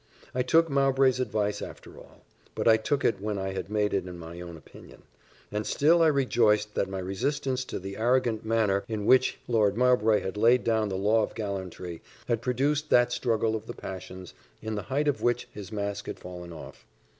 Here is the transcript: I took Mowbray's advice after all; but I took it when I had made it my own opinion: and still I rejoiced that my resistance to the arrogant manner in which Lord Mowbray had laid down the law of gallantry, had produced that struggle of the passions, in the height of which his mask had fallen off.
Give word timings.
I 0.33 0.41
took 0.41 0.67
Mowbray's 0.67 1.19
advice 1.19 1.61
after 1.61 1.95
all; 1.99 2.23
but 2.55 2.67
I 2.67 2.75
took 2.77 3.05
it 3.05 3.21
when 3.21 3.37
I 3.37 3.51
had 3.53 3.69
made 3.69 3.93
it 3.93 4.03
my 4.03 4.41
own 4.41 4.57
opinion: 4.57 5.03
and 5.51 5.63
still 5.63 6.01
I 6.01 6.07
rejoiced 6.07 6.73
that 6.73 6.89
my 6.89 6.97
resistance 6.97 7.63
to 7.65 7.77
the 7.77 7.97
arrogant 7.97 8.43
manner 8.43 8.83
in 8.87 9.05
which 9.05 9.37
Lord 9.47 9.77
Mowbray 9.77 10.21
had 10.21 10.37
laid 10.37 10.63
down 10.63 10.89
the 10.89 10.97
law 10.97 11.21
of 11.21 11.35
gallantry, 11.35 12.01
had 12.27 12.41
produced 12.41 12.89
that 12.89 13.11
struggle 13.11 13.55
of 13.55 13.67
the 13.67 13.75
passions, 13.75 14.33
in 14.59 14.73
the 14.73 14.81
height 14.89 15.07
of 15.07 15.21
which 15.21 15.47
his 15.51 15.71
mask 15.71 16.07
had 16.07 16.17
fallen 16.17 16.51
off. 16.51 16.83